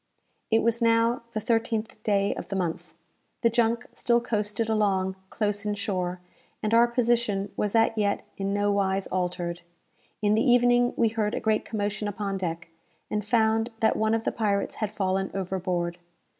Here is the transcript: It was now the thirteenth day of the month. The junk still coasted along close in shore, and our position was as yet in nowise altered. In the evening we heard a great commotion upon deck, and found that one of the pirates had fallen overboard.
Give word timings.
It 0.49 0.63
was 0.63 0.81
now 0.81 1.21
the 1.33 1.39
thirteenth 1.39 2.01
day 2.01 2.33
of 2.33 2.47
the 2.47 2.55
month. 2.55 2.95
The 3.41 3.51
junk 3.51 3.85
still 3.93 4.19
coasted 4.19 4.67
along 4.67 5.15
close 5.29 5.63
in 5.63 5.75
shore, 5.75 6.19
and 6.63 6.73
our 6.73 6.87
position 6.87 7.51
was 7.55 7.75
as 7.75 7.91
yet 7.95 8.23
in 8.35 8.51
nowise 8.51 9.05
altered. 9.11 9.61
In 10.19 10.33
the 10.33 10.41
evening 10.41 10.95
we 10.97 11.09
heard 11.09 11.35
a 11.35 11.39
great 11.39 11.65
commotion 11.65 12.07
upon 12.07 12.39
deck, 12.39 12.69
and 13.11 13.23
found 13.23 13.69
that 13.79 13.95
one 13.95 14.15
of 14.15 14.23
the 14.23 14.31
pirates 14.31 14.73
had 14.81 14.89
fallen 14.91 15.29
overboard. 15.35 15.99